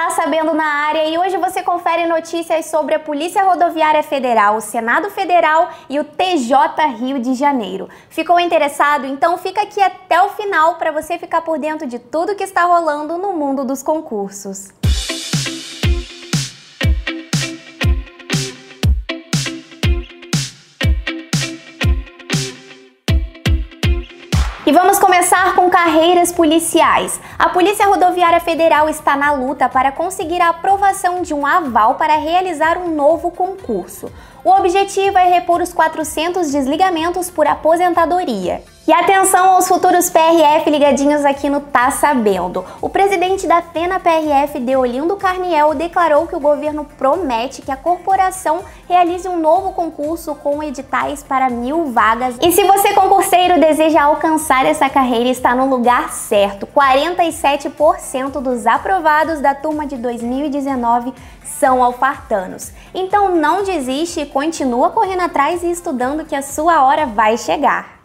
Tá 0.00 0.08
Sabendo 0.08 0.54
na 0.54 0.64
área 0.64 1.06
e 1.10 1.18
hoje 1.18 1.36
você 1.36 1.62
confere 1.62 2.06
notícias 2.06 2.64
sobre 2.64 2.94
a 2.94 2.98
Polícia 2.98 3.44
Rodoviária 3.44 4.02
Federal, 4.02 4.56
o 4.56 4.60
Senado 4.62 5.10
Federal 5.10 5.68
e 5.90 6.00
o 6.00 6.04
TJ 6.04 6.56
Rio 6.98 7.18
de 7.18 7.34
Janeiro. 7.34 7.86
Ficou 8.08 8.40
interessado? 8.40 9.04
Então 9.04 9.36
fica 9.36 9.60
aqui 9.60 9.78
até 9.78 10.22
o 10.22 10.30
final 10.30 10.76
para 10.76 10.90
você 10.90 11.18
ficar 11.18 11.42
por 11.42 11.58
dentro 11.58 11.86
de 11.86 11.98
tudo 11.98 12.34
que 12.34 12.42
está 12.42 12.64
rolando 12.64 13.18
no 13.18 13.34
mundo 13.34 13.62
dos 13.62 13.82
concursos. 13.82 14.79
E 24.70 24.72
vamos 24.72 25.00
começar 25.00 25.56
com 25.56 25.68
carreiras 25.68 26.30
policiais. 26.30 27.20
A 27.36 27.48
Polícia 27.48 27.86
Rodoviária 27.86 28.38
Federal 28.38 28.88
está 28.88 29.16
na 29.16 29.32
luta 29.32 29.68
para 29.68 29.90
conseguir 29.90 30.40
a 30.40 30.50
aprovação 30.50 31.22
de 31.22 31.34
um 31.34 31.44
aval 31.44 31.96
para 31.96 32.14
realizar 32.14 32.78
um 32.78 32.94
novo 32.94 33.32
concurso. 33.32 34.12
O 34.44 34.50
objetivo 34.50 35.18
é 35.18 35.24
repor 35.24 35.60
os 35.60 35.72
400 35.72 36.52
desligamentos 36.52 37.28
por 37.28 37.48
aposentadoria. 37.48 38.62
E 38.90 38.92
atenção 38.92 39.50
aos 39.50 39.68
futuros 39.68 40.10
PRF 40.10 40.68
ligadinhos 40.68 41.24
aqui 41.24 41.48
no 41.48 41.60
Tá 41.60 41.92
Sabendo. 41.92 42.64
O 42.82 42.88
presidente 42.88 43.46
da 43.46 43.62
FENA 43.62 44.00
PRF, 44.00 44.58
Deolindo 44.58 45.14
Carniel, 45.14 45.74
declarou 45.74 46.26
que 46.26 46.34
o 46.34 46.40
governo 46.40 46.84
promete 46.98 47.62
que 47.62 47.70
a 47.70 47.76
corporação 47.76 48.64
realize 48.88 49.28
um 49.28 49.38
novo 49.38 49.70
concurso 49.74 50.34
com 50.34 50.60
editais 50.60 51.22
para 51.22 51.48
mil 51.48 51.92
vagas. 51.92 52.34
E 52.42 52.50
se 52.50 52.64
você, 52.64 52.92
concurseiro, 52.92 53.60
deseja 53.60 54.02
alcançar 54.02 54.66
essa 54.66 54.90
carreira, 54.90 55.28
está 55.28 55.54
no 55.54 55.70
lugar 55.70 56.10
certo. 56.10 56.66
47% 56.66 58.40
dos 58.40 58.66
aprovados 58.66 59.38
da 59.38 59.54
turma 59.54 59.86
de 59.86 59.96
2019 59.98 61.14
são 61.44 61.80
alfartanos. 61.80 62.72
Então 62.92 63.36
não 63.36 63.62
desiste 63.62 64.22
e 64.22 64.26
continua 64.26 64.90
correndo 64.90 65.22
atrás 65.22 65.62
e 65.62 65.70
estudando 65.70 66.24
que 66.24 66.34
a 66.34 66.42
sua 66.42 66.82
hora 66.82 67.06
vai 67.06 67.38
chegar. 67.38 67.99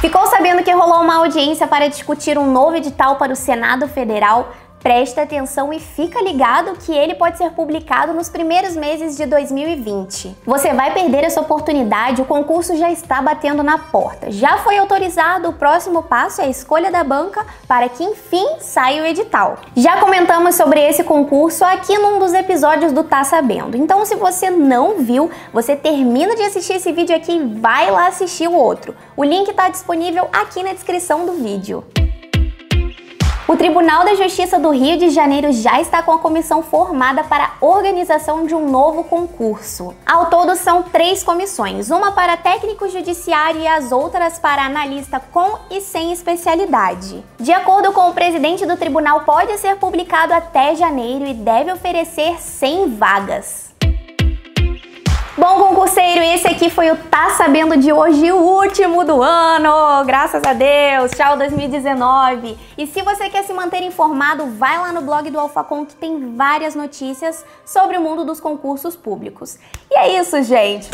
Ficou 0.00 0.28
sabendo 0.28 0.62
que 0.62 0.70
rolou 0.70 1.02
uma 1.02 1.16
audiência 1.16 1.66
para 1.66 1.88
discutir 1.88 2.38
um 2.38 2.52
novo 2.52 2.76
edital 2.76 3.16
para 3.16 3.32
o 3.32 3.36
Senado 3.36 3.88
Federal? 3.88 4.54
Presta 4.80 5.22
atenção 5.22 5.72
e 5.72 5.80
fica 5.80 6.22
ligado 6.22 6.76
que 6.78 6.92
ele 6.92 7.14
pode 7.14 7.36
ser 7.36 7.50
publicado 7.50 8.14
nos 8.14 8.28
primeiros 8.28 8.76
meses 8.76 9.16
de 9.16 9.26
2020. 9.26 10.36
Você 10.46 10.72
vai 10.72 10.94
perder 10.94 11.24
essa 11.24 11.40
oportunidade, 11.40 12.22
o 12.22 12.24
concurso 12.24 12.76
já 12.76 12.90
está 12.90 13.20
batendo 13.20 13.62
na 13.62 13.76
porta. 13.78 14.30
Já 14.30 14.58
foi 14.58 14.78
autorizado, 14.78 15.48
o 15.48 15.52
próximo 15.52 16.04
passo 16.04 16.40
é 16.40 16.44
a 16.44 16.48
escolha 16.48 16.92
da 16.92 17.02
banca 17.02 17.44
para 17.66 17.88
que 17.88 18.04
enfim 18.04 18.46
saia 18.60 19.02
o 19.02 19.06
edital. 19.06 19.58
Já 19.76 19.98
comentamos 19.98 20.54
sobre 20.54 20.80
esse 20.80 21.02
concurso 21.02 21.64
aqui 21.64 21.98
num 21.98 22.20
dos 22.20 22.32
episódios 22.32 22.92
do 22.92 23.02
Tá 23.02 23.24
Sabendo. 23.24 23.76
Então, 23.76 24.04
se 24.04 24.14
você 24.14 24.48
não 24.48 24.98
viu, 24.98 25.30
você 25.52 25.74
termina 25.74 26.36
de 26.36 26.42
assistir 26.42 26.74
esse 26.74 26.92
vídeo 26.92 27.16
aqui 27.16 27.32
e 27.32 27.60
vai 27.60 27.90
lá 27.90 28.06
assistir 28.06 28.48
o 28.48 28.54
outro. 28.54 28.94
O 29.16 29.24
link 29.24 29.48
está 29.48 29.68
disponível 29.68 30.28
aqui 30.32 30.62
na 30.62 30.72
descrição 30.72 31.26
do 31.26 31.32
vídeo. 31.32 31.84
O 33.48 33.56
Tribunal 33.56 34.04
da 34.04 34.14
Justiça 34.14 34.58
do 34.58 34.68
Rio 34.68 34.98
de 34.98 35.08
Janeiro 35.08 35.50
já 35.54 35.80
está 35.80 36.02
com 36.02 36.12
a 36.12 36.18
comissão 36.18 36.62
formada 36.62 37.24
para 37.24 37.44
a 37.44 37.64
organização 37.64 38.44
de 38.44 38.54
um 38.54 38.70
novo 38.70 39.04
concurso. 39.04 39.94
Ao 40.04 40.26
todo, 40.26 40.54
são 40.54 40.82
três 40.82 41.24
comissões: 41.24 41.90
uma 41.90 42.12
para 42.12 42.36
técnico 42.36 42.86
judiciário 42.90 43.62
e 43.62 43.66
as 43.66 43.90
outras 43.90 44.38
para 44.38 44.66
analista 44.66 45.18
com 45.32 45.60
e 45.70 45.80
sem 45.80 46.12
especialidade. 46.12 47.24
De 47.40 47.50
acordo 47.50 47.90
com 47.90 48.10
o 48.10 48.12
presidente 48.12 48.66
do 48.66 48.76
tribunal, 48.76 49.22
pode 49.22 49.56
ser 49.56 49.76
publicado 49.76 50.34
até 50.34 50.74
janeiro 50.74 51.26
e 51.26 51.32
deve 51.32 51.72
oferecer 51.72 52.38
100 52.38 52.96
vagas. 52.96 53.68
Bom, 55.38 55.67
concurseiro, 55.88 56.20
esse 56.22 56.46
aqui 56.46 56.68
foi 56.68 56.90
o 56.90 56.96
Tá 56.96 57.30
Sabendo 57.30 57.76
de 57.76 57.90
hoje, 57.92 58.30
o 58.30 58.36
último 58.36 59.04
do 59.04 59.22
ano, 59.22 60.04
graças 60.04 60.42
a 60.44 60.52
Deus, 60.52 61.12
tchau 61.12 61.36
2019. 61.38 62.58
E 62.76 62.86
se 62.86 63.00
você 63.00 63.30
quer 63.30 63.42
se 63.44 63.54
manter 63.54 63.82
informado, 63.82 64.46
vai 64.46 64.76
lá 64.78 64.92
no 64.92 65.00
blog 65.00 65.30
do 65.30 65.40
Alfacom 65.40 65.86
que 65.86 65.94
tem 65.94 66.36
várias 66.36 66.74
notícias 66.74 67.44
sobre 67.64 67.96
o 67.96 68.02
mundo 68.02 68.24
dos 68.24 68.38
concursos 68.38 68.94
públicos. 68.96 69.58
E 69.90 69.96
é 69.96 70.20
isso, 70.20 70.42
gente. 70.42 70.90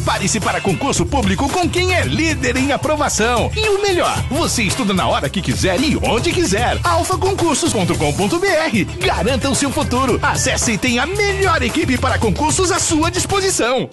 Prepare-se 0.00 0.40
para 0.40 0.62
concurso 0.62 1.04
público 1.04 1.46
com 1.50 1.68
quem 1.68 1.94
é 1.94 2.04
líder 2.04 2.56
em 2.56 2.72
aprovação. 2.72 3.52
E 3.54 3.68
o 3.68 3.82
melhor, 3.82 4.16
você 4.30 4.62
estuda 4.62 4.94
na 4.94 5.06
hora 5.06 5.28
que 5.28 5.42
quiser 5.42 5.78
e 5.78 5.94
onde 6.02 6.32
quiser. 6.32 6.78
alfaconcursos.com.br. 6.82 9.04
Garanta 9.04 9.50
o 9.50 9.54
seu 9.54 9.70
futuro. 9.70 10.18
Acesse 10.22 10.72
e 10.72 10.78
tenha 10.78 11.02
a 11.02 11.06
melhor 11.06 11.62
equipe 11.62 11.98
para 11.98 12.18
concursos 12.18 12.72
à 12.72 12.78
sua 12.78 13.10
disposição. 13.10 13.90